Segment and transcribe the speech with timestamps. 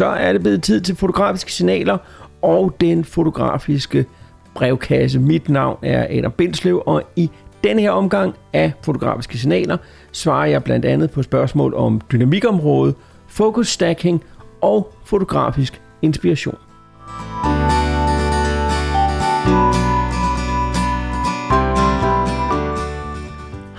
[0.00, 1.98] så er det blevet tid til fotografiske signaler
[2.42, 4.06] og den fotografiske
[4.54, 5.18] brevkasse.
[5.18, 7.30] Mit navn er Adam Bindslev, og i
[7.64, 9.76] denne her omgang af fotografiske signaler
[10.12, 12.94] svarer jeg blandt andet på spørgsmål om dynamikområdet,
[13.28, 14.24] focus stacking
[14.60, 16.56] og fotografisk inspiration.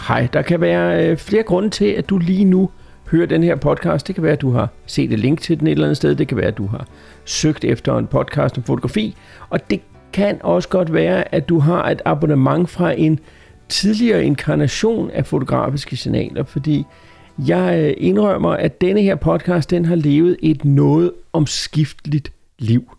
[0.08, 2.70] Hej, der kan være øh, flere grunde til, at du lige nu
[3.12, 4.08] hører den her podcast.
[4.08, 6.16] Det kan være, at du har set et link til den et eller andet sted.
[6.16, 6.88] Det kan være, at du har
[7.26, 9.16] søgt efter en podcast om fotografi.
[9.50, 9.82] Og det
[10.14, 13.20] kan også godt være, at du har et abonnement fra en
[13.70, 16.86] tidligere inkarnation af fotografiske signaler, fordi
[17.48, 22.98] jeg øh, indrømmer, at denne her podcast, den har levet et noget omskifteligt liv.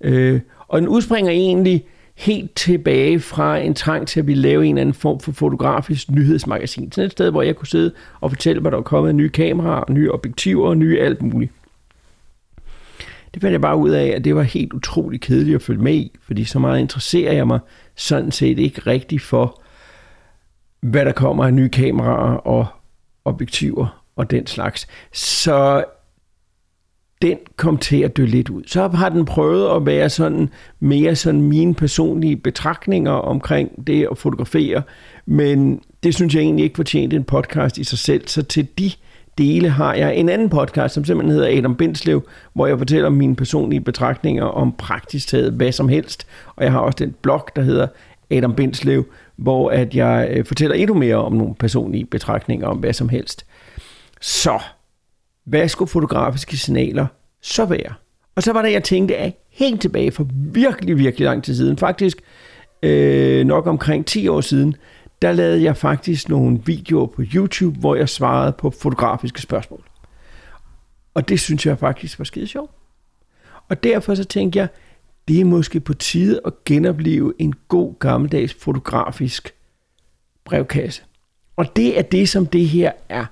[0.00, 1.84] Øh, og den udspringer egentlig
[2.18, 6.10] helt tilbage fra en trang til at vi lave en eller anden form for fotografisk
[6.10, 6.92] nyhedsmagasin.
[6.92, 9.92] Sådan et sted, hvor jeg kunne sidde og fortælle, hvad der var kommet nye kameraer,
[9.92, 11.52] nye objektiver og nye alt muligt.
[13.34, 15.94] Det fandt jeg bare ud af, at det var helt utroligt kedeligt at følge med
[15.94, 17.58] i, fordi så meget interesserer jeg mig
[17.94, 19.62] sådan set ikke rigtigt for,
[20.80, 22.66] hvad der kommer af nye kameraer og
[23.24, 24.86] objektiver og den slags.
[25.12, 25.84] Så
[27.22, 28.62] den kom til at dø lidt ud.
[28.66, 30.48] Så har den prøvet at være sådan
[30.80, 34.82] mere sådan mine personlige betragtninger omkring det at fotografere,
[35.26, 38.90] men det synes jeg egentlig ikke fortjente en podcast i sig selv, så til de
[39.38, 43.36] dele har jeg en anden podcast, som simpelthen hedder Adam Bindslev, hvor jeg fortæller mine
[43.36, 47.62] personlige betragtninger om praktisk taget hvad som helst, og jeg har også den blog, der
[47.62, 47.86] hedder
[48.30, 52.92] Adam Bindslev, hvor at jeg øh, fortæller endnu mere om nogle personlige betragtninger om hvad
[52.92, 53.46] som helst.
[54.20, 54.58] Så
[55.48, 57.06] hvad skulle fotografiske signaler
[57.40, 57.94] så være?
[58.36, 61.78] Og så var det, jeg tænkte, at helt tilbage for virkelig, virkelig lang tid siden,
[61.78, 62.18] faktisk
[62.82, 64.76] øh, nok omkring 10 år siden,
[65.22, 69.84] der lavede jeg faktisk nogle videoer på YouTube, hvor jeg svarede på fotografiske spørgsmål.
[71.14, 72.70] Og det synes jeg faktisk var skide sjovt.
[73.68, 74.68] Og derfor så tænkte jeg,
[75.28, 79.54] det er måske på tide at genopleve en god gammeldags fotografisk
[80.44, 81.02] brevkasse.
[81.56, 83.24] Og det er det, som det her er.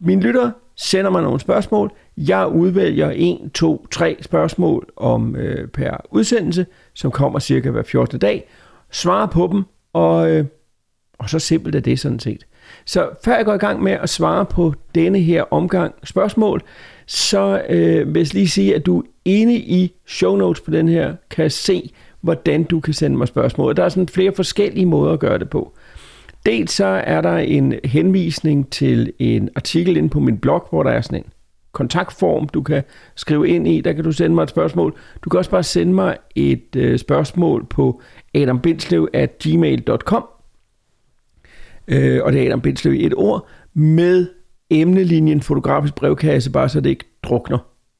[0.00, 0.50] Min lytter
[0.82, 1.92] sender mig nogle spørgsmål.
[2.16, 8.18] Jeg udvælger en, to, tre spørgsmål om øh, per udsendelse, som kommer cirka hver 14.
[8.18, 8.48] dag.
[8.90, 9.62] Svarer på dem,
[9.92, 10.44] og, øh,
[11.18, 12.46] og så simpelt er det sådan set.
[12.84, 16.62] Så før jeg går i gang med at svare på denne her omgang spørgsmål,
[17.06, 21.14] så øh, vil jeg lige sige, at du inde i show notes på den her
[21.30, 23.76] kan se, hvordan du kan sende mig spørgsmål.
[23.76, 25.72] Der er sådan flere forskellige måder at gøre det på.
[26.46, 30.90] Dels så er der en henvisning til en artikel inde på min blog, hvor der
[30.90, 31.24] er sådan en
[31.72, 32.82] kontaktform, du kan
[33.14, 33.80] skrive ind i.
[33.80, 34.94] Der kan du sende mig et spørgsmål.
[35.24, 38.02] Du kan også bare sende mig et øh, spørgsmål på
[38.34, 40.24] adambindslev.gmail.com
[41.88, 44.26] øh, og det er Adam Bindslev i et ord, med
[44.70, 47.58] emnelinjen fotografisk brevkasse, bare så det ikke drukner.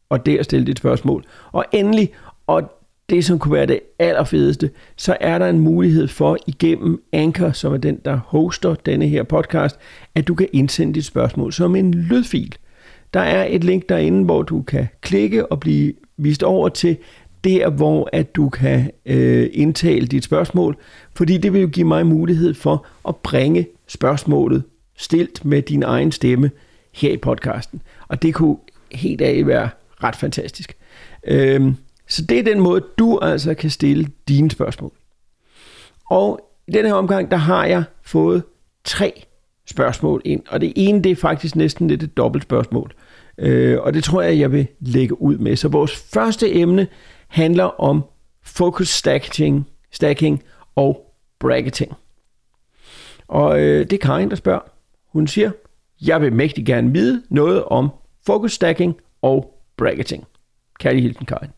[0.08, 1.24] Og der stille dit spørgsmål.
[1.52, 2.12] Og endelig,
[2.46, 2.72] og
[3.12, 7.72] det, som kunne være det allerfedeste, så er der en mulighed for igennem Anchor, som
[7.72, 9.78] er den, der hoster denne her podcast,
[10.14, 12.56] at du kan indsende dit spørgsmål som en lydfil.
[13.14, 16.96] Der er et link derinde, hvor du kan klikke og blive vist over til
[17.44, 20.76] der, hvor at du kan øh, indtale dit spørgsmål,
[21.14, 24.62] fordi det vil jo give mig mulighed for at bringe spørgsmålet
[24.96, 26.50] stilt med din egen stemme
[26.92, 27.82] her i podcasten.
[28.08, 28.56] Og det kunne
[28.92, 29.68] helt af være
[30.04, 30.76] ret fantastisk.
[31.26, 31.72] Øh,
[32.08, 34.92] så det er den måde, du altså kan stille dine spørgsmål.
[36.10, 38.42] Og i den her omgang, der har jeg fået
[38.84, 39.26] tre
[39.66, 40.42] spørgsmål ind.
[40.48, 42.94] Og det ene, det er faktisk næsten lidt et dobbelt spørgsmål.
[43.38, 45.56] Øh, og det tror jeg, jeg vil lægge ud med.
[45.56, 46.86] Så vores første emne
[47.28, 48.04] handler om
[48.42, 50.42] focus stacking, stacking
[50.74, 51.92] og bracketing.
[53.28, 54.60] Og øh, det er Karin, der spørger.
[55.06, 55.50] Hun siger,
[56.06, 57.88] jeg vil mægtig gerne vide noget om
[58.26, 60.26] focus stacking og bracketing.
[60.78, 61.50] Kærlig hilsen, Karin.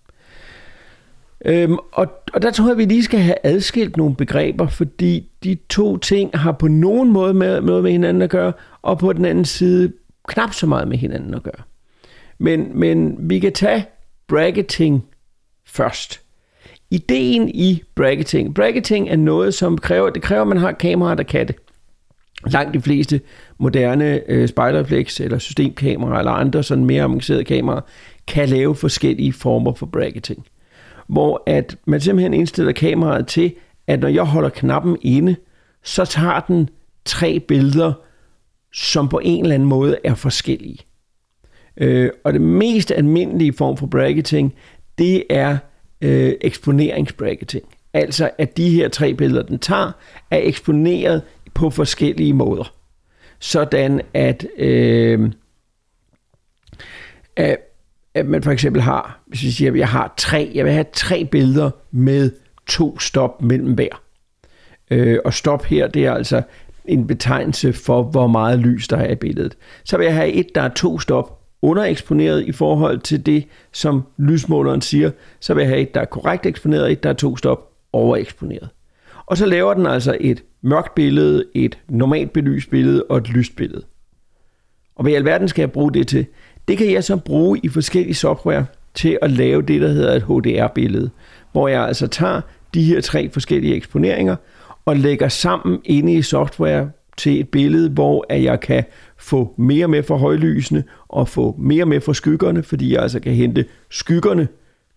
[1.44, 5.31] Øhm, og, og der tror jeg, at vi lige skal have adskilt nogle begreber, fordi
[5.44, 8.52] de to ting har på nogen måde med, noget med hinanden at gøre,
[8.82, 9.93] og på den anden side
[10.29, 11.62] knap så meget med hinanden at gøre.
[12.38, 13.87] Men, men vi kan tage
[14.29, 15.05] bracketing
[15.67, 16.20] først.
[16.91, 18.55] Ideen i bracketing.
[18.55, 21.56] Bracketing er noget, som kræver, det kræver, at man har kameraer, der kan det.
[22.47, 23.20] Langt de fleste
[23.58, 27.81] moderne øh, spejlerreflex eller systemkameraer eller andre sådan mere avancerede kameraer
[28.26, 30.47] kan lave forskellige former for bracketing
[31.06, 33.55] hvor at man simpelthen indstiller kameraet til,
[33.87, 35.37] at når jeg holder knappen inde,
[35.83, 36.69] så tager den
[37.05, 37.93] tre billeder,
[38.73, 40.79] som på en eller anden måde er forskellige.
[41.77, 44.55] Øh, og det mest almindelige form for bracketing,
[44.99, 45.59] det er
[46.01, 47.65] øh, eksponeringsbracketing.
[47.93, 49.93] Altså at de her tre billeder, den tager,
[50.31, 51.23] er eksponeret
[51.55, 52.75] på forskellige måder.
[53.39, 55.33] Sådan at, øh,
[57.37, 57.74] at
[58.14, 60.87] at man for eksempel har, hvis vi siger, at jeg har tre, jeg vil have
[60.93, 62.31] tre billeder med
[62.66, 64.02] to stop mellem hver.
[64.90, 66.43] Øh, og stop her, det er altså
[66.84, 69.56] en betegnelse for, hvor meget lys der er i billedet.
[69.84, 74.02] Så vil jeg have et, der er to stop undereksponeret i forhold til det, som
[74.19, 75.11] lysmåleren siger.
[75.40, 78.69] Så vil jeg have et, der er korrekt eksponeret, et, der er to stop overeksponeret.
[79.26, 83.56] Og så laver den altså et mørkt billede, et normalt belyst billede og et lyst
[83.56, 83.82] billede.
[84.96, 86.26] Og hvad i alverden skal jeg bruge det til?
[86.69, 90.22] Det kan jeg så bruge i forskellige software til at lave det, der hedder et
[90.22, 91.11] HDR-billede,
[91.52, 92.40] hvor jeg altså tager
[92.75, 94.37] de her tre forskellige eksponeringer
[94.84, 98.84] og lægger sammen inde i software til et billede, hvor at jeg kan
[99.19, 103.32] få mere med fra højlysene og få mere med fra skyggerne, fordi jeg altså kan
[103.32, 104.49] hente skyggerne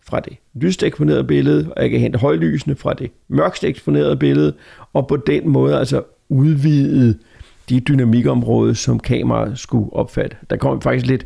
[0.06, 4.54] fra det lyst eksponerede billede, og jeg kan hente højlysene fra det mørkst eksponerede billede,
[4.94, 7.18] og på den måde altså udvide
[7.70, 10.38] de dynamikområder, som kameraet skulle opfatte.
[10.50, 11.26] Der kommer faktisk lidt,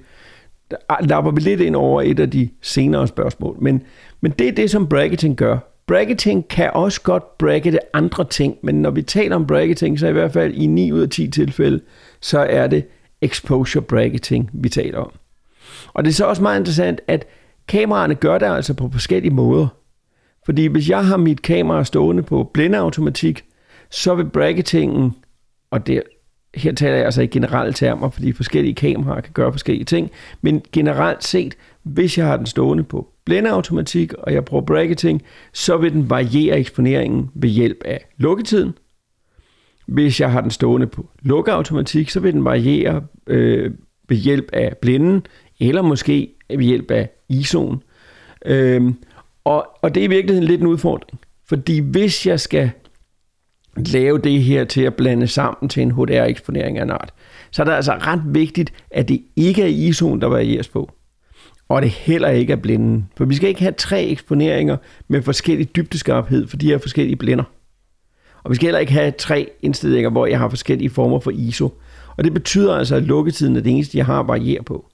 [0.71, 3.83] der ah, lapper vi lidt ind over et af de senere spørgsmål, men,
[4.21, 5.57] men det er det, som bracketing gør.
[5.87, 10.11] Bracketing kan også godt brackete andre ting, men når vi taler om bracketing, så i
[10.11, 11.81] hvert fald i 9 ud af 10 tilfælde,
[12.21, 12.85] så er det
[13.21, 15.11] exposure bracketing, vi taler om.
[15.93, 17.27] Og det er så også meget interessant, at
[17.67, 19.67] kameraerne gør det altså på forskellige måder.
[20.45, 23.43] Fordi hvis jeg har mit kamera stående på blændeautomatik,
[23.91, 25.15] så vil bracketingen,
[25.71, 26.03] og det,
[26.55, 30.11] her taler jeg altså i generelle termer, fordi forskellige kameraer kan gøre forskellige ting,
[30.41, 35.21] men generelt set, hvis jeg har den stående på blændeautomatik, og jeg bruger bracketing,
[35.53, 38.73] så vil den variere eksponeringen ved hjælp af lukketiden.
[39.85, 43.71] Hvis jeg har den stående på lukkeautomatik, så vil den variere øh,
[44.09, 45.25] ved hjælp af blinden,
[45.59, 47.77] eller måske ved hjælp af ISO'en.
[48.45, 48.95] Øhm,
[49.43, 51.19] og, og det er i virkeligheden lidt en udfordring.
[51.45, 52.71] Fordi hvis jeg skal
[53.77, 57.13] lave det her til at blande sammen til en HDR-eksponering af en art,
[57.51, 60.91] så er det altså ret vigtigt, at det ikke er ISO'en, der varieres på.
[61.69, 63.09] Og det heller ikke er blinden.
[63.17, 64.77] For vi skal ikke have tre eksponeringer
[65.07, 67.43] med forskellig dybdeskarphed for de her forskellige blinder.
[68.43, 71.73] Og vi skal heller ikke have tre indstillinger, hvor jeg har forskellige former for ISO.
[72.17, 74.85] Og det betyder altså, at lukketiden er det eneste, jeg har at variere på.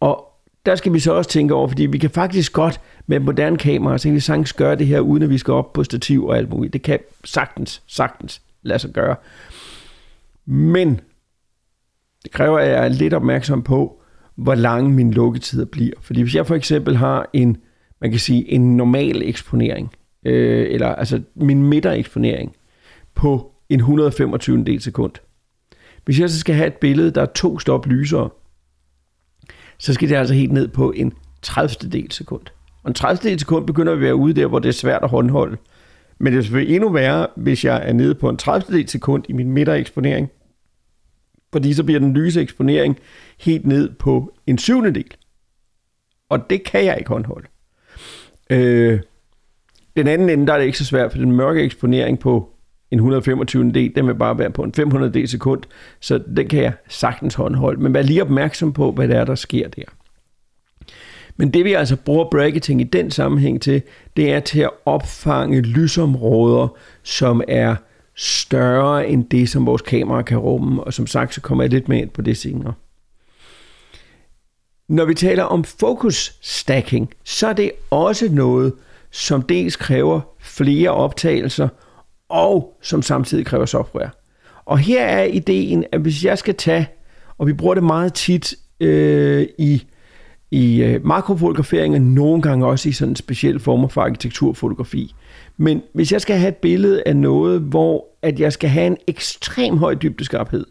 [0.00, 0.27] Og
[0.68, 3.96] der skal vi så også tænke over, fordi vi kan faktisk godt med moderne kameraer,
[3.96, 6.36] så kan vi sagtens gøre det her, uden at vi skal op på stativ og
[6.36, 6.72] alt muligt.
[6.72, 9.16] Det kan sagtens, sagtens lade sig gøre.
[10.46, 11.00] Men
[12.24, 14.02] det kræver, at jeg er lidt opmærksom på,
[14.34, 15.94] hvor lange mine lukketider bliver.
[16.00, 17.56] Fordi hvis jeg for eksempel har en,
[18.00, 19.92] man kan sige, en normal eksponering,
[20.24, 22.56] øh, eller altså min midtereksponering
[23.14, 25.12] på en 125 del sekund.
[26.04, 28.30] Hvis jeg så skal have et billede, der er to stop lysere,
[29.78, 31.90] så skal det altså helt ned på en 30.
[31.90, 32.42] del sekund.
[32.82, 33.30] Og en 30.
[33.30, 35.56] del sekund begynder vi at være ude der, hvor det er svært at håndholde.
[36.18, 38.76] Men det er selvfølgelig endnu værre, hvis jeg er nede på en 30.
[38.76, 40.30] del sekund i min midtereksponering.
[41.52, 42.98] Fordi så bliver den lyse eksponering
[43.40, 45.14] helt ned på en syvende del.
[46.28, 47.48] Og det kan jeg ikke håndholde.
[48.50, 49.00] Øh,
[49.96, 52.57] den anden ende, der er det ikke så svært, for den mørke eksponering på
[52.90, 53.72] en 125.
[53.72, 55.62] del, den vil bare være på en 500 del sekund,
[56.00, 57.82] så den kan jeg sagtens håndholde.
[57.82, 59.82] Men vær lige opmærksom på, hvad det er, der sker der.
[61.36, 63.82] Men det vi altså bruger bracketing i den sammenhæng til,
[64.16, 66.68] det er til at opfange lysområder,
[67.02, 67.76] som er
[68.14, 70.84] større end det, som vores kamera kan rumme.
[70.84, 72.72] Og som sagt, så kommer jeg lidt mere ind på det senere.
[74.88, 78.72] Når vi taler om focus stacking, så er det også noget,
[79.10, 81.68] som dels kræver flere optagelser,
[82.28, 84.10] og som samtidig kræver software.
[84.64, 86.88] Og her er ideen, at hvis jeg skal tage,
[87.38, 89.86] og vi bruger det meget tit øh, i,
[90.50, 95.14] i øh, makrofotografering, og nogle gange også i sådan specielle former for arkitekturfotografi.
[95.56, 98.96] Men hvis jeg skal have et billede af noget, hvor at jeg skal have en
[99.06, 100.66] ekstrem høj dybdeskarphed,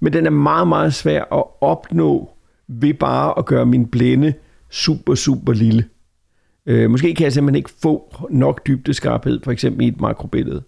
[0.00, 2.30] men den er meget, meget svær at opnå
[2.68, 4.34] ved bare at gøre min blænde
[4.70, 5.84] super, super lille.
[6.66, 10.62] Øh, måske kan jeg simpelthen ikke få nok dybdeskarphed, for eksempel i et makrobillede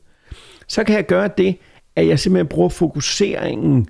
[0.70, 1.56] så kan jeg gøre det,
[1.96, 3.88] at jeg simpelthen bruger fokuseringen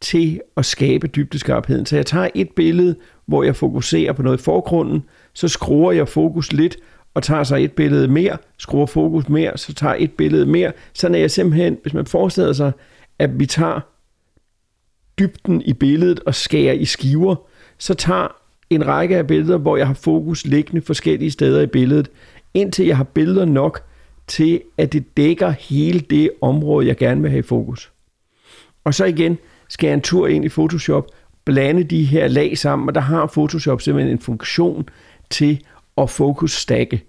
[0.00, 1.86] til at skabe dybdeskarpheden.
[1.86, 5.04] Så jeg tager et billede, hvor jeg fokuserer på noget i forgrunden,
[5.34, 6.76] så skruer jeg fokus lidt,
[7.14, 10.72] og tager så et billede mere, skruer fokus mere, så tager et billede mere.
[10.94, 12.72] Sådan er jeg simpelthen, hvis man forestiller sig,
[13.18, 13.80] at vi tager
[15.18, 17.36] dybden i billedet og skærer i skiver,
[17.78, 18.36] så tager
[18.70, 22.10] en række af billeder, hvor jeg har fokus liggende forskellige steder i billedet,
[22.54, 23.87] indtil jeg har billeder nok
[24.28, 27.92] til, at det dækker hele det område, jeg gerne vil have i fokus.
[28.84, 31.06] Og så igen skal jeg en tur ind i Photoshop,
[31.44, 34.88] blande de her lag sammen, og der har Photoshop simpelthen en funktion
[35.30, 35.60] til
[35.98, 37.04] at fokusstakke.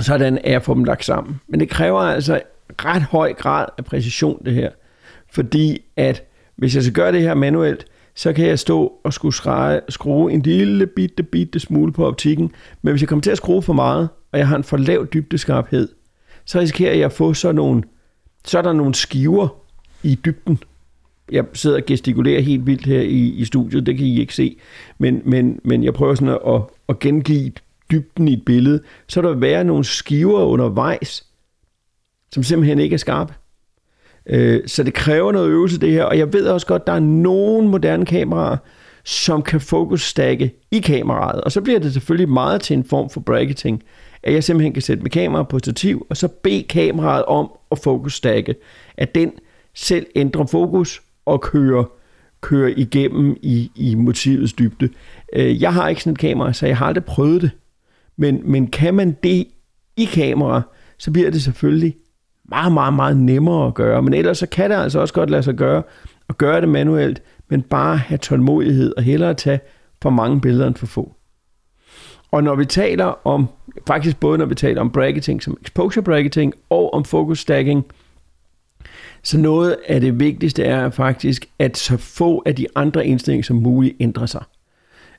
[0.00, 1.40] Sådan er jeg få dem lagt sammen.
[1.48, 2.40] Men det kræver altså
[2.84, 4.70] ret høj grad af præcision det her.
[5.30, 6.22] Fordi at
[6.56, 10.32] hvis jeg skal gøre det her manuelt, så kan jeg stå og skulle skrue, skrue
[10.32, 12.52] en lille bitte, bitte smule på optikken.
[12.82, 15.06] Men hvis jeg kommer til at skrue for meget, og jeg har en for lav
[15.12, 15.88] dybdeskarphed,
[16.48, 17.82] så risikerer jeg at få sådan nogle,
[18.44, 19.48] så er der nogle skiver
[20.02, 20.58] i dybden.
[21.32, 24.56] Jeg sidder og gestikulerer helt vildt her i, i studiet, det kan I ikke se.
[24.98, 27.52] Men, men, men jeg prøver sådan at, at gengive
[27.90, 28.82] dybden i et billede.
[29.08, 31.26] Så der vil være nogle skiver undervejs,
[32.32, 33.34] som simpelthen ikke er skarpe.
[34.26, 36.92] Øh, så det kræver noget øvelse det her, og jeg ved også godt, at der
[36.92, 38.56] er nogle moderne kameraer,
[39.04, 43.20] som kan fokusstakke i kameraet, og så bliver det selvfølgelig meget til en form for
[43.20, 43.82] bracketing,
[44.22, 47.78] at jeg simpelthen kan sætte mit kamera på stativ, og så bede kameraet om at
[47.78, 48.54] fokusstakke,
[48.96, 49.32] at den
[49.74, 51.84] selv ændrer fokus og kører,
[52.40, 54.88] kører igennem i, i motivets dybde.
[55.32, 57.50] Øh, jeg har ikke sådan et kamera, så jeg har aldrig prøvet det,
[58.16, 59.46] men, men kan man det
[59.96, 60.62] i kamera,
[60.98, 61.96] så bliver det selvfølgelig
[62.48, 64.02] meget, meget, meget nemmere at gøre.
[64.02, 65.82] Men ellers så kan det altså også godt lade sig gøre
[66.28, 69.60] at gøre det manuelt, men bare have tålmodighed og hellere tage
[70.02, 71.14] for mange billeder end for få.
[72.30, 73.48] Og når vi taler om,
[73.86, 77.84] faktisk både når vi taler om bracketing som exposure bracketing og om focus stacking,
[79.22, 83.56] så noget af det vigtigste er faktisk, at så få af de andre indstillinger som
[83.56, 84.44] muligt ændrer sig.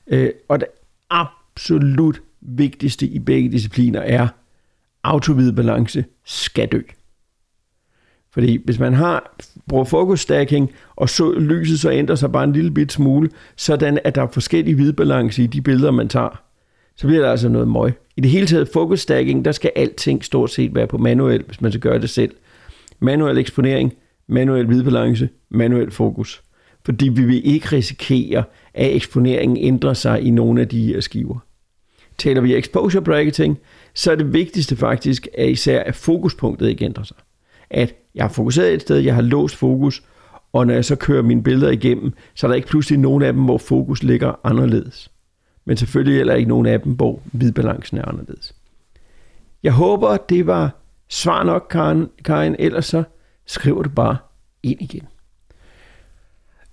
[0.06, 0.68] Øh, og det
[1.10, 4.28] absolut vigtigste i begge discipliner er,
[5.04, 6.80] autovid balance skal dø.
[8.32, 9.36] Fordi hvis man har
[9.68, 13.98] bruger focus stacking, og så lyset så ændrer sig bare en lille bit smule, sådan
[14.04, 16.42] at der er forskellige hvidbalance i de billeder, man tager,
[17.00, 17.92] så bliver der altså noget møg.
[18.16, 21.60] I det hele taget focus stacking, der skal alting stort set være på manuel, hvis
[21.60, 22.34] man skal gøre det selv.
[23.00, 23.92] Manuel eksponering,
[24.28, 26.42] manuel hvidbalance, manuel fokus.
[26.84, 31.38] Fordi vi vil ikke risikere, at eksponeringen ændrer sig i nogle af de her skiver.
[32.18, 33.58] Taler vi exposure bracketing,
[33.94, 37.16] så er det vigtigste faktisk, at især at fokuspunktet ikke ændrer sig
[37.70, 40.02] at jeg har fokuseret et sted, jeg har låst fokus,
[40.52, 43.32] og når jeg så kører mine billeder igennem, så er der ikke pludselig nogen af
[43.32, 45.10] dem, hvor fokus ligger anderledes.
[45.70, 48.54] Men selvfølgelig heller ikke nogen af dem, hvor hvidbalancen er anderledes.
[49.62, 50.76] Jeg håber, det var
[51.08, 53.02] svar nok, Karen, Karen ellers så
[53.46, 54.16] skriver du bare
[54.62, 55.08] ind igen.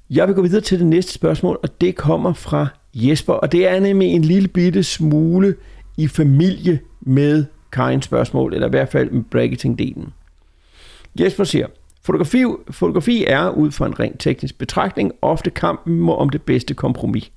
[0.10, 3.68] Jeg vil gå videre til det næste spørgsmål, og det kommer fra Jesper, og det
[3.68, 5.56] er nemlig en lille bitte smule
[5.98, 10.10] i familie med Karins spørgsmål, eller i hvert fald med bracketing-delen.
[11.20, 11.68] Jesper siger,
[12.02, 17.32] fotografi, fotografi er ud fra en rent teknisk betragtning ofte kampen om det bedste kompromis.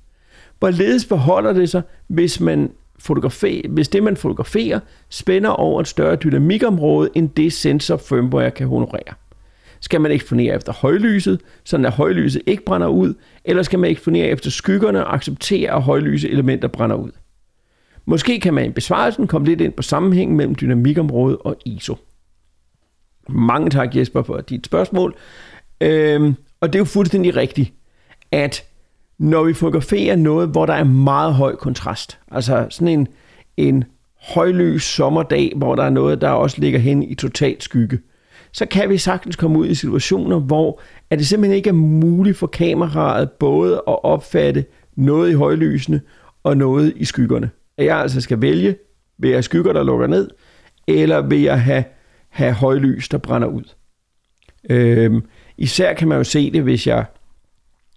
[0.61, 6.15] Hvorledes beholder det sig, hvis, man fotografer, hvis det, man fotograferer, spænder over et større
[6.15, 9.13] dynamikområde, end det sensor firmware kan honorere?
[9.79, 13.13] Skal man eksponere efter højlyset, så at højlyset ikke brænder ud,
[13.45, 17.11] eller skal man eksponere efter skyggerne og acceptere, at højlyse elementer brænder ud?
[18.05, 21.95] Måske kan man i besvarelsen komme lidt ind på sammenhængen mellem dynamikområdet og ISO.
[23.29, 25.15] Mange tak Jesper for dit spørgsmål.
[25.81, 27.73] Øhm, og det er jo fuldstændig rigtigt,
[28.31, 28.70] at
[29.21, 33.07] når vi fotograferer noget, hvor der er meget høj kontrast, altså sådan en,
[33.57, 33.83] en
[34.21, 37.99] højlys sommerdag, hvor der er noget, der også ligger hen i total skygge,
[38.51, 42.37] så kan vi sagtens komme ud i situationer, hvor at det simpelthen ikke er muligt
[42.37, 46.01] for kameraet både at opfatte noget i højlysene
[46.43, 47.49] og noget i skyggerne.
[47.77, 48.75] At jeg altså skal vælge,
[49.17, 50.29] vil jeg skygger, der lukker ned,
[50.87, 51.83] eller vil jeg have
[52.29, 53.63] have højlys, der brænder ud.
[54.69, 55.21] Øhm,
[55.57, 57.05] især kan man jo se det, hvis jeg,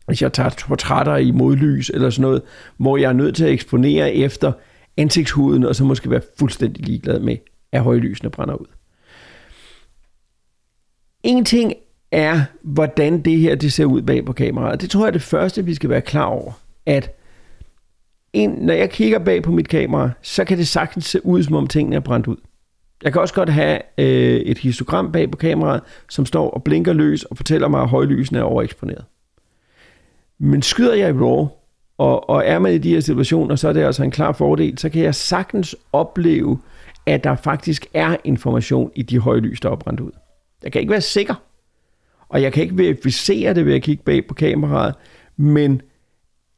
[0.06, 2.42] hvis jeg tager portrætter i modlys eller sådan noget,
[2.76, 4.52] hvor jeg er nødt til at eksponere efter
[4.96, 7.36] ansigtshuden, og så måske være fuldstændig ligeglad med,
[7.72, 8.66] at højlysene brænder ud.
[11.22, 11.74] En ting
[12.12, 14.80] er, hvordan det her det ser ud bag på kameraet.
[14.80, 16.52] Det tror jeg er det første, vi skal være klar over,
[16.86, 17.16] at
[18.32, 21.54] en, når jeg kigger bag på mit kamera, så kan det sagtens se ud, som
[21.54, 22.36] om tingene er brændt ud.
[23.02, 26.92] Jeg kan også godt have øh, et histogram bag på kameraet, som står og blinker
[26.92, 29.04] løs og fortæller mig, at højlysene er overeksponeret.
[30.44, 31.48] Men skyder jeg i RAW,
[31.98, 34.78] og, og er man i de her situationer, så er det altså en klar fordel,
[34.78, 36.58] så kan jeg sagtens opleve,
[37.06, 40.10] at der faktisk er information i de høje lys, der er brændt ud.
[40.62, 41.34] Jeg kan ikke være sikker,
[42.28, 44.94] og jeg kan ikke verificere det ved at kigge bag på kameraet,
[45.36, 45.82] men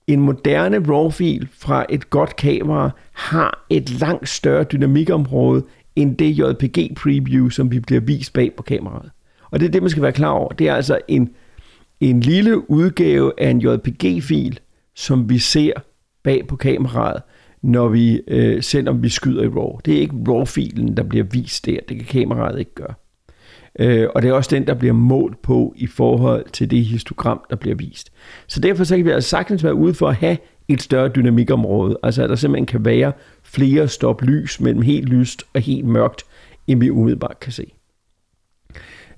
[0.07, 5.65] en moderne RAW-fil fra et godt kamera har et langt større dynamikområde
[5.97, 9.11] end det JPG-preview, som vi bliver vist bag på kameraet.
[9.51, 10.49] Og det er det, man skal være klar over.
[10.49, 11.31] Det er altså en,
[12.01, 14.61] en lille udgave af en JPG-fil,
[14.95, 15.73] som vi ser
[16.23, 17.23] bag på kameraet,
[17.63, 19.79] når vi, øh, selvom vi skyder i RAW.
[19.85, 21.79] Det er ikke RAW-filen, der bliver vist der.
[21.89, 22.95] Det kan kameraet ikke gøre.
[23.79, 27.41] Øh, og det er også den, der bliver målt på i forhold til det histogram,
[27.51, 28.13] der bliver vist.
[28.47, 30.37] Så derfor så kan vi altså sagtens være ude for at have
[30.69, 31.99] et større dynamikområde.
[32.03, 33.13] Altså at der simpelthen kan være
[33.43, 36.23] flere stop lys mellem helt lyst og helt mørkt,
[36.67, 37.73] end vi umiddelbart kan se.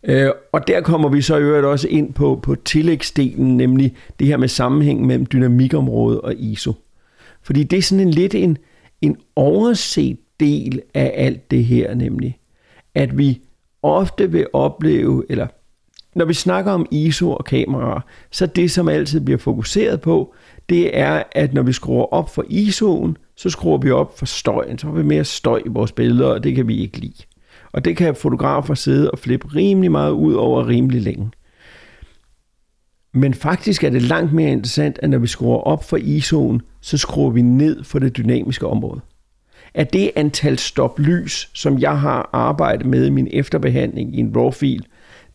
[0.09, 4.27] Øh, og der kommer vi så i øvrigt også ind på, på tillægsdelen, nemlig det
[4.27, 6.73] her med sammenhæng mellem dynamikområde og ISO.
[7.43, 8.59] Fordi det er sådan en lidt en,
[9.03, 12.39] en overset del af alt det her, nemlig
[12.95, 13.41] at vi
[13.83, 15.47] ofte vil opleve, eller
[16.15, 18.01] når vi snakker om ISO og kameraer,
[18.31, 20.35] så det, som altid bliver fokuseret på,
[20.69, 24.79] det er, at når vi skruer op for ISO'en, så skruer vi op for støjen.
[24.79, 27.23] Så har vi mere støj i vores billeder, og det kan vi ikke lide.
[27.73, 31.31] Og det kan fotografer sidde og flippe rimelig meget ud over rimelig længe.
[33.15, 36.99] Men faktisk er det langt mere interessant, at når vi skruer op for ISO'en, så
[36.99, 39.01] skruer vi ned for det dynamiske område.
[39.75, 44.37] At det antal stop lys, som jeg har arbejdet med i min efterbehandling i en
[44.37, 44.87] RAW-fil,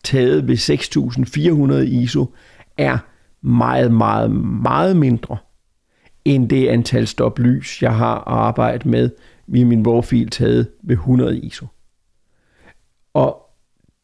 [0.04, 2.26] taget ved 6400 ISO,
[2.78, 2.98] er
[3.42, 4.30] meget, meget,
[4.62, 5.36] meget mindre
[6.24, 9.10] end det antal stop lys, jeg har arbejdet med
[9.48, 11.66] i min RAW-fil taget ved 100 ISO.
[13.14, 13.40] Og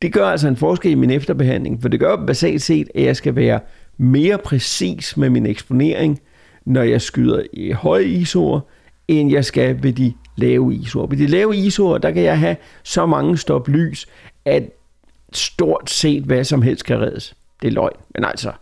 [0.02, 3.16] det gør altså en forskel i min efterbehandling, for det gør basalt set, at jeg
[3.16, 3.60] skal være
[3.98, 6.20] mere præcis med min eksponering,
[6.64, 8.60] når jeg skyder i høje ISO'er,
[9.08, 11.06] end jeg skal ved de lave ISO'er.
[11.06, 14.06] Ved de lave ISO'er, der kan jeg have så mange stop lys,
[14.44, 14.62] at
[15.32, 17.36] stort set hvad som helst kan reddes.
[17.62, 18.52] Det er løgn, men altså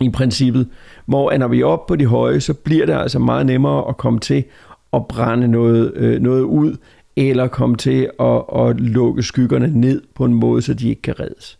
[0.00, 0.68] i princippet,
[1.06, 3.96] hvor når vi er oppe på de høje, så bliver det altså meget nemmere at
[3.96, 4.44] komme til
[4.92, 6.76] at brænde noget, øh, noget ud,
[7.16, 11.20] eller komme til at, at lukke skyggerne ned på en måde, så de ikke kan
[11.20, 11.58] reddes.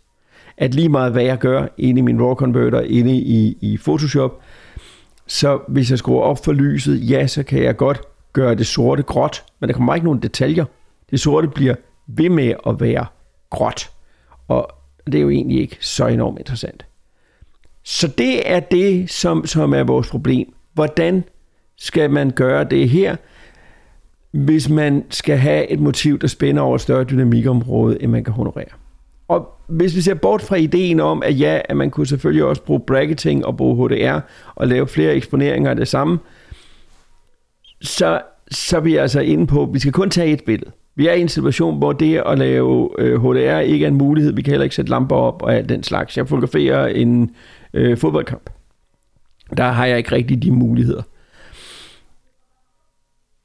[0.57, 4.41] At lige meget hvad jeg gør inde i min RAW Converter, inde i, i Photoshop,
[5.27, 8.01] så hvis jeg skruer op for lyset, ja, så kan jeg godt
[8.33, 10.65] gøre det sorte gråt, men der kommer ikke nogen detaljer.
[11.11, 11.75] Det sorte bliver
[12.07, 13.05] ved med at være
[13.49, 13.91] gråt,
[14.47, 14.71] og
[15.05, 16.85] det er jo egentlig ikke så enormt interessant.
[17.83, 20.53] Så det er det, som, som er vores problem.
[20.73, 21.23] Hvordan
[21.77, 23.15] skal man gøre det her?
[24.31, 28.33] Hvis man skal have et motiv, der spænder over et større dynamikområde, end man kan
[28.33, 28.65] honorere.
[29.27, 32.63] Og hvis vi ser bort fra ideen om, at ja, at man kunne selvfølgelig også
[32.63, 34.19] bruge bracketing og bruge HDR
[34.55, 36.19] og lave flere eksponeringer af det samme,
[37.81, 40.71] så, så er vi altså inde på, at vi skal kun tage et billede.
[40.95, 44.33] Vi er i en situation, hvor det at lave øh, HDR ikke er en mulighed.
[44.33, 46.17] Vi kan heller ikke sætte lamper op og alt den slags.
[46.17, 47.35] Jeg fotograferer en
[47.73, 48.49] øh, fodboldkamp.
[49.57, 51.01] Der har jeg ikke rigtig de muligheder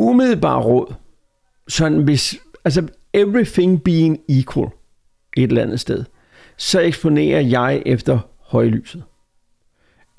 [0.02, 0.94] umiddelbare råd,
[1.68, 4.68] sådan hvis, altså everything being equal
[5.36, 6.04] et eller andet sted,
[6.56, 9.02] så eksponerer jeg efter højlyset.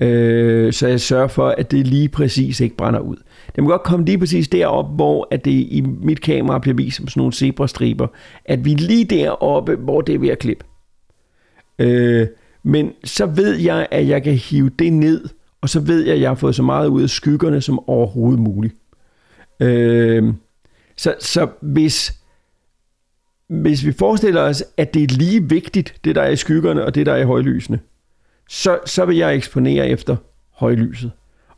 [0.00, 3.16] Øh, så jeg sørger for, at det lige præcis ikke brænder ud.
[3.54, 6.96] Det må godt komme lige præcis derop, hvor at det i mit kamera bliver vist
[6.96, 8.06] som sådan nogle zebrastriber,
[8.44, 10.64] at vi lige deroppe, hvor det er ved at klippe.
[11.78, 12.26] Øh,
[12.62, 15.28] men så ved jeg, at jeg kan hive det ned,
[15.60, 18.40] og så ved jeg, at jeg har fået så meget ud af skyggerne som overhovedet
[18.40, 18.74] muligt.
[19.60, 20.34] Øh,
[20.96, 22.14] så, så hvis,
[23.48, 26.94] hvis vi forestiller os, at det er lige vigtigt, det der er i skyggerne og
[26.94, 27.80] det der er i højlysene,
[28.48, 30.16] så, så vil jeg eksponere efter
[30.50, 31.12] højlyset,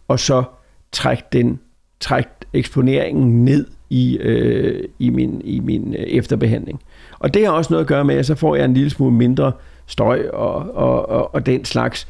[0.08, 0.44] og så
[0.92, 1.60] trække, den,
[2.00, 6.82] trække eksponeringen ned i, øh, i min, i min øh, efterbehandling.
[7.18, 9.12] Og det har også noget at gøre med, at så får jeg en lille smule
[9.12, 9.52] mindre
[9.86, 12.08] støj og, og, og, og den slags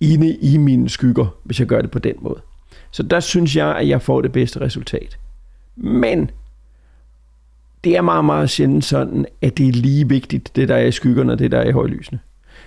[0.00, 2.40] inde i mine skygger, hvis jeg gør det på den måde.
[2.92, 5.18] Så der synes jeg, at jeg får det bedste resultat.
[5.76, 6.30] Men
[7.84, 10.92] det er meget, meget sjældent sådan, at det er lige vigtigt, det der er i
[10.92, 12.18] skyggerne og det der er i højlysene.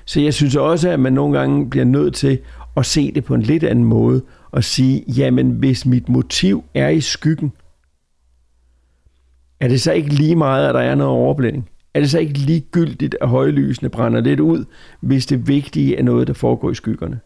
[0.05, 2.39] Så jeg synes også, at man nogle gange bliver nødt til
[2.77, 6.89] at se det på en lidt anden måde og sige, jamen hvis mit motiv er
[6.89, 7.51] i skyggen,
[9.59, 11.69] er det så ikke lige meget, at der er noget overblænding?
[11.93, 14.65] Er det så ikke ligegyldigt, at højlysene brænder lidt ud,
[14.99, 17.19] hvis det vigtige er noget, der foregår i skyggerne?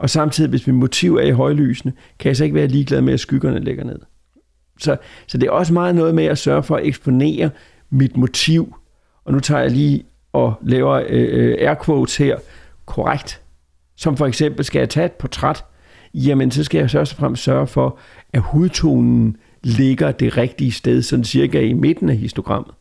[0.00, 3.14] Og samtidig, hvis mit motiv er i højlysene, kan jeg så ikke være ligeglad med,
[3.14, 3.98] at skyggerne ligger ned.
[4.78, 7.50] Så, så det er også meget noget med at sørge for at eksponere
[7.90, 8.74] mit motiv.
[9.24, 12.38] Og nu tager jeg lige og laver øh, øh, air quotes her
[12.86, 13.40] korrekt.
[13.96, 15.64] Som for eksempel, skal jeg tage et portræt,
[16.14, 17.98] jamen så skal jeg først og fremmest sørge for,
[18.32, 22.74] at hudtonen ligger det rigtige sted, sådan cirka i midten af histogrammet.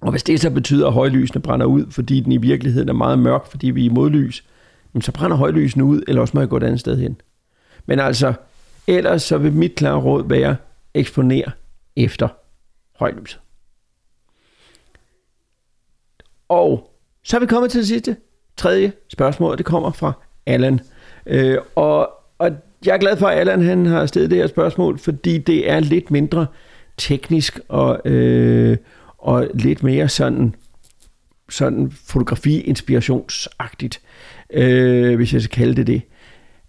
[0.00, 3.18] Og hvis det så betyder, at højlysene brænder ud, fordi den i virkeligheden er meget
[3.18, 4.44] mørk, fordi vi er i modlys,
[5.00, 7.20] så brænder højlysene ud, eller også må jeg gå et andet sted hen.
[7.86, 8.32] Men altså,
[8.86, 10.56] ellers så vil mit klare råd være,
[10.94, 11.50] eksponer
[11.96, 12.28] efter
[12.98, 13.40] højlyset.
[16.48, 16.90] Og
[17.22, 18.16] så er vi kommet til det sidste,
[18.56, 19.58] tredje spørgsmål.
[19.58, 20.12] Det kommer fra
[20.46, 20.80] Allan.
[21.26, 22.50] Øh, og, og
[22.86, 25.80] jeg er glad for, at Allan han har stillet det her spørgsmål, fordi det er
[25.80, 26.46] lidt mindre
[26.96, 28.76] teknisk og, øh,
[29.18, 30.54] og lidt mere sådan,
[31.48, 34.00] sådan fotografi-inspirationsagtigt
[34.52, 36.02] øh, hvis jeg skal kalde det det.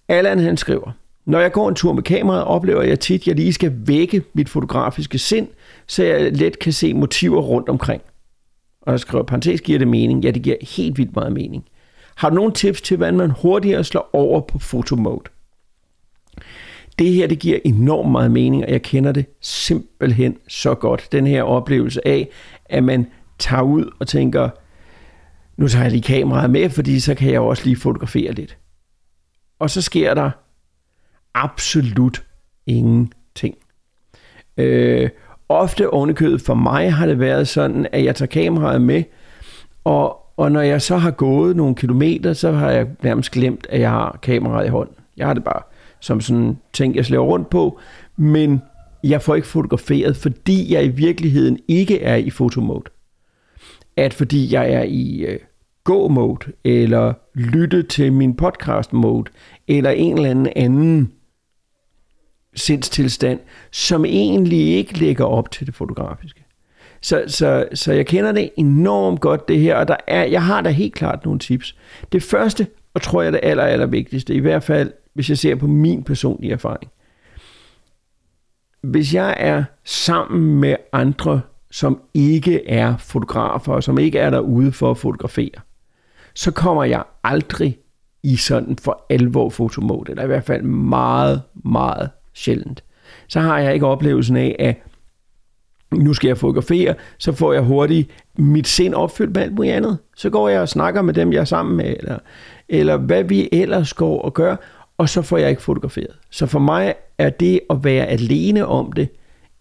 [0.07, 0.91] Allan han skriver,
[1.25, 4.23] når jeg går en tur med kameraet, oplever jeg tit, at jeg lige skal vække
[4.33, 5.47] mit fotografiske sind,
[5.87, 8.01] så jeg let kan se motiver rundt omkring.
[8.81, 10.23] og jeg skriver parentes, giver det mening?
[10.23, 11.65] Ja, det giver helt vildt meget mening.
[12.15, 15.23] Har du nogle tips til, hvordan man hurtigere slår over på fotomode?
[16.99, 21.07] Det her, det giver enormt meget mening, og jeg kender det simpelthen så godt.
[21.11, 22.29] Den her oplevelse af,
[22.65, 23.07] at man
[23.39, 24.49] tager ud og tænker,
[25.58, 28.58] nu tager jeg lige kameraet med, fordi så kan jeg også lige fotografere lidt.
[29.60, 30.32] Og så sker der
[31.34, 32.24] absolut
[32.65, 33.56] ingenting.
[34.58, 35.10] Øh,
[35.50, 39.04] ofte ovenikøbet for mig har det været sådan, at jeg tager kameraet med,
[39.84, 43.80] og, og når jeg så har gået nogle kilometer, så har jeg nærmest glemt, at
[43.80, 44.96] jeg har kameraet i hånden.
[45.17, 45.62] Jeg har det bare
[46.00, 47.80] som sådan ting, jeg slæver rundt på,
[48.17, 48.62] men
[49.04, 52.84] jeg får ikke fotograferet, fordi jeg i virkeligheden ikke er i fotomode.
[53.97, 55.39] At fordi jeg er i øh,
[55.83, 59.31] gå-mode, eller lytte til min podcast-mode,
[59.67, 61.12] eller en eller anden anden
[62.55, 63.39] sindstilstand,
[63.71, 66.43] som egentlig ikke ligger op til det fotografiske.
[67.01, 70.62] Så, så, så jeg kender det enormt godt det her, og der er, jeg har
[70.62, 71.75] da helt klart nogle tips.
[72.12, 75.55] Det første, og tror jeg det aller, aller vigtigste, i hvert fald hvis jeg ser
[75.55, 76.91] på min personlige erfaring.
[78.81, 81.41] Hvis jeg er sammen med andre,
[81.77, 85.61] som ikke er fotografer, og som ikke er derude for at fotografere,
[86.33, 87.77] så kommer jeg aldrig
[88.23, 92.83] i sådan for alvor fotomode, eller i hvert fald meget, meget sjældent.
[93.27, 94.75] Så har jeg ikke oplevelsen af, at
[95.91, 99.97] nu skal jeg fotografere, så får jeg hurtigt mit sind opfyldt med alt muligt andet.
[100.15, 102.19] Så går jeg og snakker med dem, jeg er sammen med, eller,
[102.69, 104.55] eller hvad vi ellers går og gør,
[104.97, 106.15] og så får jeg ikke fotograferet.
[106.29, 109.09] Så for mig er det at være alene om det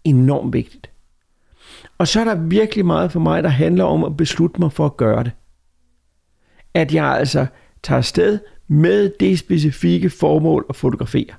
[0.05, 0.91] enormt vigtigt.
[1.99, 4.87] Og så er der virkelig meget for mig, der handler om at beslutte mig for
[4.87, 5.33] at gøre det.
[6.75, 7.47] At jeg altså
[7.83, 11.35] tager afsted med det specifikke formål at fotografere.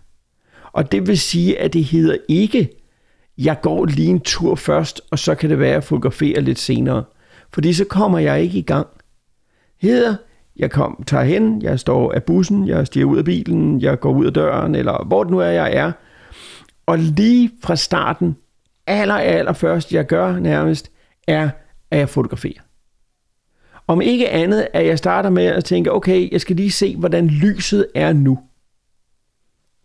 [0.72, 2.70] Og det vil sige, at det hedder ikke,
[3.38, 6.60] jeg går lige en tur først, og så kan det være, at jeg fotograferer lidt
[6.60, 7.04] senere.
[7.54, 8.88] Fordi så kommer jeg ikke i gang.
[9.82, 10.16] Hedder,
[10.56, 14.12] jeg kom, tager hen, jeg står af bussen, jeg stiger ud af bilen, jeg går
[14.12, 15.92] ud af døren, eller hvor det nu er, jeg er.
[16.86, 18.36] Og lige fra starten,
[18.88, 20.92] aller, aller først, jeg gør nærmest,
[21.28, 21.50] er,
[21.92, 22.62] at jeg fotograferer.
[23.88, 27.28] Om ikke andet, at jeg starter med at tænke, okay, jeg skal lige se, hvordan
[27.28, 28.40] lyset er nu.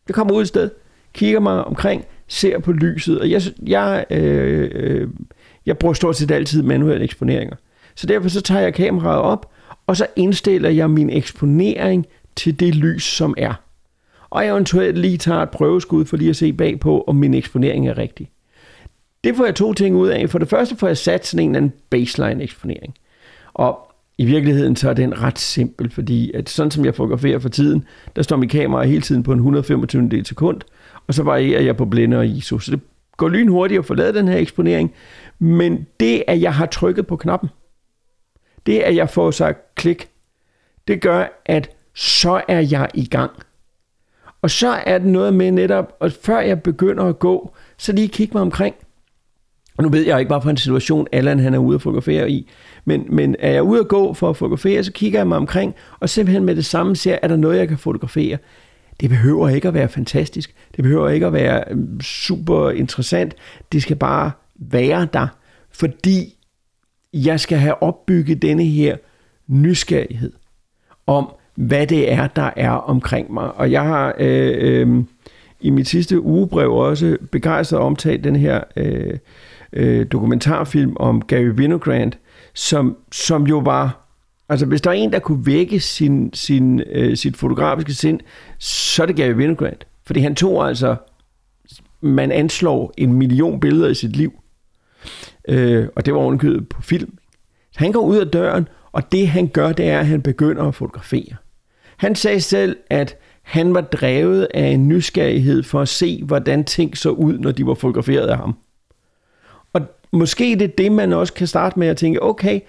[0.09, 0.71] Jeg kommer ud et sted,
[1.13, 5.09] kigger mig omkring, ser på lyset, og jeg, jeg, øh, øh,
[5.67, 7.57] jeg bruger stort set altid manuelle eksponeringer.
[7.95, 9.51] Så derfor så tager jeg kameraet op,
[9.87, 13.55] og så indstiller jeg min eksponering til det lys, som er.
[14.31, 17.89] Og jeg eventuelt lige tager et prøveskud for lige at se bagpå, om min eksponering
[17.89, 18.31] er rigtig.
[19.25, 20.31] Det får jeg to ting ud af.
[20.31, 22.95] For det første får jeg sat sådan en eller anden baseline eksponering.
[23.55, 27.49] Og i virkeligheden så er den ret simpel, fordi at sådan som jeg fotograferer for
[27.49, 27.85] tiden,
[28.17, 30.61] der står mit kamera hele tiden på en 125 del sekund,
[31.07, 32.59] og så varierer jeg på blinde og ISO.
[32.59, 32.81] Så det
[33.17, 34.95] går lynhurtigt at få lavet den her eksponering,
[35.39, 37.49] men det, at jeg har trykket på knappen,
[38.67, 40.09] det at jeg får sagt klik,
[40.89, 43.31] det gør, at så er jeg i gang.
[44.43, 48.09] Og så er det noget med netop, at før jeg begynder at gå, så lige
[48.09, 48.75] kigge mig omkring.
[49.77, 52.31] Og nu ved jeg ikke, bare for en situation, Allan han er ude at fotografere
[52.31, 52.51] i.
[52.85, 55.75] Men, men er jeg ude at gå for at fotografere, så kigger jeg mig omkring,
[56.01, 58.39] og simpelthen med det samme ser, er der noget, jeg kan fotografere.
[59.01, 60.55] Det behøver ikke at være fantastisk.
[60.77, 63.35] Det behøver ikke at være øh, super interessant.
[63.73, 65.27] Det skal bare være der.
[65.71, 66.39] Fordi
[67.13, 68.97] jeg skal have opbygget denne her
[69.47, 70.33] nysgerrighed
[71.07, 73.53] om, hvad det er, der er omkring mig.
[73.55, 75.05] Og jeg har øh, øh,
[75.61, 79.19] i mit sidste ugebrev også begejstret omtalt den her øh,
[79.73, 82.13] øh, dokumentarfilm om Gary Winogrand,
[82.55, 83.99] som, som jo var
[84.49, 88.21] Altså, hvis der er en, der kunne vække sin, sin, øh, sit fotografiske sind,
[88.59, 89.77] så er det Gary Winogrand.
[90.07, 90.97] Fordi han tog altså,
[92.01, 94.33] man anslår en million billeder i sit liv.
[95.49, 97.19] Øh, og det var ovenkøbet på film.
[97.77, 100.75] Han går ud af døren, og det han gør, det er, at han begynder at
[100.75, 101.37] fotografere.
[101.97, 106.97] Han sagde selv, at han var drevet af en nysgerrighed for at se, hvordan ting
[106.97, 108.57] så ud, når de var fotograferet af ham.
[110.13, 112.61] Måske det er det, man også kan starte med at tænke, okay,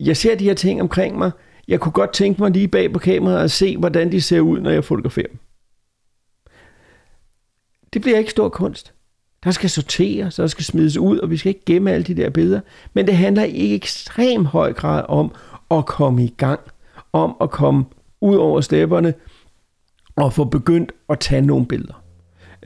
[0.00, 1.30] jeg ser de her ting omkring mig,
[1.68, 4.60] jeg kunne godt tænke mig lige bag på kameraet at se, hvordan de ser ud,
[4.60, 5.38] når jeg fotograferer dem.
[7.92, 8.92] Det bliver ikke stor kunst.
[9.44, 12.30] Der skal sorteres, der skal smides ud, og vi skal ikke gemme alle de der
[12.30, 12.60] billeder.
[12.94, 15.34] Men det handler i ekstrem høj grad om
[15.70, 16.60] at komme i gang,
[17.12, 17.84] om at komme
[18.20, 19.14] ud over stepperne
[20.16, 22.02] og få begyndt at tage nogle billeder.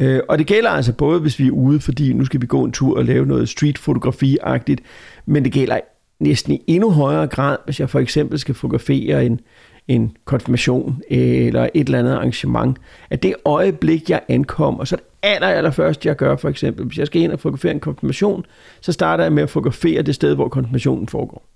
[0.00, 2.64] Øh, og det gælder altså både, hvis vi er ude, fordi nu skal vi gå
[2.64, 4.81] en tur og lave noget streetfotografi-agtigt,
[5.26, 5.81] men det gælder
[6.20, 9.40] næsten i endnu højere grad, hvis jeg for eksempel skal fotografere en,
[9.88, 12.78] en konfirmation øh, eller et eller andet arrangement,
[13.11, 16.98] at det øjeblik, jeg ankommer, så det aller, aller første, jeg gør for eksempel, hvis
[16.98, 18.44] jeg skal ind og fotografere en konfirmation,
[18.81, 21.46] så starter jeg med at fotografere det sted, hvor konfirmationen foregår.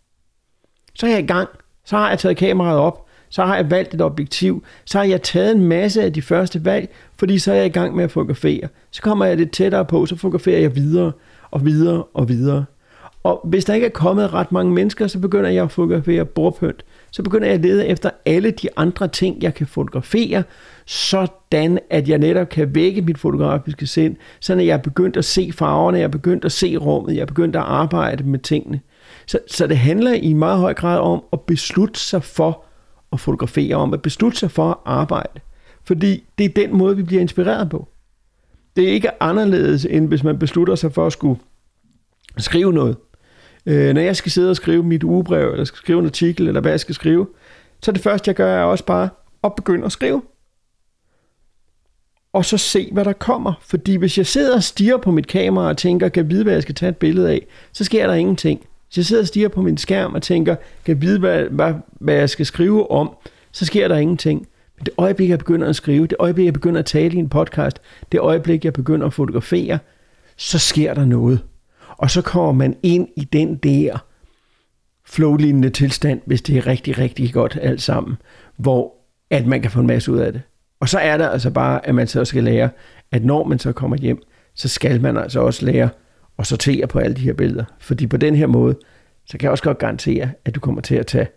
[0.95, 1.49] Så er jeg i gang.
[1.85, 3.06] Så har jeg taget kameraet op.
[3.29, 4.65] Så har jeg valgt et objektiv.
[4.85, 7.69] Så har jeg taget en masse af de første valg, fordi så er jeg i
[7.69, 8.69] gang med at fotografere.
[8.91, 11.13] Så kommer jeg lidt tættere på, så fotograferer jeg videre
[11.51, 12.65] og videre og videre.
[13.27, 16.85] Og hvis der ikke er kommet ret mange mennesker, så begynder jeg at fotografere bordpynt.
[17.11, 20.43] Så begynder jeg at lede efter alle de andre ting, jeg kan fotografere,
[20.87, 25.25] sådan at jeg netop kan vække mit fotografiske sind, sådan at jeg er begyndt at
[25.25, 28.81] se farverne, jeg er begyndt at se rummet, jeg er begyndt at arbejde med tingene.
[29.27, 32.66] Så, så det handler i meget høj grad om at beslutte sig for
[33.11, 35.41] og fotografere, om at beslutte sig for at arbejde.
[35.85, 37.89] Fordi det er den måde, vi bliver inspireret på.
[38.77, 41.41] Det er ikke anderledes, end hvis man beslutter sig for at skulle
[42.39, 42.97] skrive noget.
[43.67, 46.61] Øh, når jeg skal sidde og skrive mit ugebrev, eller skal skrive en artikel, eller
[46.61, 47.27] hvad jeg skal skrive,
[47.83, 49.09] så det første, jeg gør, er også bare
[49.45, 50.23] at begynde at skrive.
[52.33, 53.53] Og så se, hvad der kommer.
[53.61, 56.53] Fordi hvis jeg sidder og stiger på mit kamera og tænker, kan jeg vide, hvad
[56.53, 58.67] jeg skal tage et billede af, så sker der ingenting.
[58.97, 61.75] Hvis jeg sidder og stiger på min skærm og tænker, kan jeg vide, hvad, hvad,
[61.91, 63.11] hvad jeg skal skrive om,
[63.53, 64.47] så sker der ingenting.
[64.77, 67.29] Men det øjeblik, jeg begynder at skrive, det øjeblik, jeg begynder at tale i en
[67.29, 67.81] podcast,
[68.13, 69.79] det øjeblik, jeg begynder at fotografere,
[70.37, 71.41] så sker der noget.
[71.89, 74.05] Og så kommer man ind i den der
[75.05, 78.17] flowlignende tilstand, hvis det er rigtig, rigtig godt alt sammen,
[78.57, 78.95] hvor
[79.31, 80.43] at man kan få en masse ud af det.
[80.81, 82.69] Og så er der altså bare, at man så skal lære,
[83.13, 84.23] at når man så kommer hjem,
[84.55, 85.89] så skal man altså også lære
[86.37, 87.65] og sortere på alle de her billeder.
[87.79, 88.77] Fordi på den her måde,
[89.27, 91.29] så kan jeg også godt garantere, at du kommer til at tage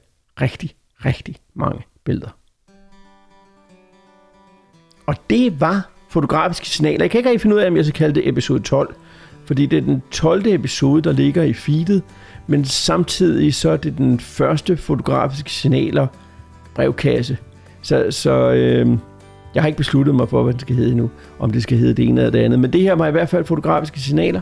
[0.42, 2.30] rigtig, rigtig mange billeder.
[5.06, 7.04] Og det var fotografiske signaler.
[7.04, 8.96] Jeg kan ikke rigtig finde ud af, om jeg skal kalde det episode 12,
[9.46, 10.48] fordi det er den 12.
[10.48, 12.04] episode, der ligger i feedet,
[12.48, 16.08] men samtidig så er det den første fotografiske signaler
[16.76, 17.38] brevkasse.
[17.82, 18.98] Så, så øh,
[19.56, 21.10] jeg har ikke besluttet mig for, hvad det skal hedde endnu,
[21.40, 23.30] om det skal hedde det ene eller det andet, men det her var i hvert
[23.30, 24.42] fald fotografiske signaler.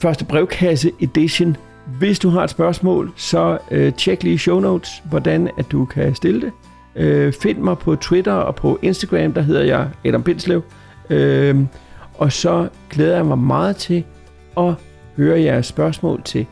[0.00, 1.56] Første brevkasse edition.
[1.98, 6.14] Hvis du har et spørgsmål, så øh, tjek lige show notes, hvordan at du kan
[6.14, 6.52] stille det.
[6.96, 10.62] Øh, find mig på Twitter og på Instagram, der hedder jeg Adam Bindslev.
[11.10, 11.56] Øh,
[12.18, 14.04] og så glæder jeg mig meget til
[14.56, 14.74] at
[15.16, 16.46] høre jeres spørgsmål til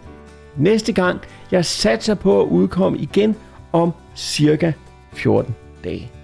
[0.56, 1.20] næste gang.
[1.50, 3.36] Jeg satser på at udkomme igen
[3.72, 4.72] om cirka
[5.12, 6.17] 14 dage.